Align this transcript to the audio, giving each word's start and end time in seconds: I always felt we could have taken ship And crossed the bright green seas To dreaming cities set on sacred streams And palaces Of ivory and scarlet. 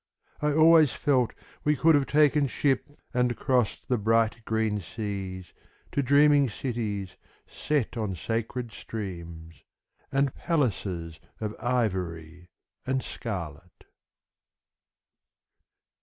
I 0.41 0.51
always 0.51 0.93
felt 0.93 1.31
we 1.63 1.75
could 1.75 1.93
have 1.93 2.07
taken 2.07 2.47
ship 2.47 2.87
And 3.13 3.37
crossed 3.37 3.87
the 3.87 3.99
bright 3.99 4.43
green 4.45 4.79
seas 4.79 5.53
To 5.91 6.01
dreaming 6.01 6.49
cities 6.49 7.17
set 7.45 7.95
on 7.95 8.15
sacred 8.15 8.71
streams 8.71 9.63
And 10.11 10.33
palaces 10.33 11.19
Of 11.39 11.55
ivory 11.59 12.49
and 12.83 13.03
scarlet. 13.03 13.83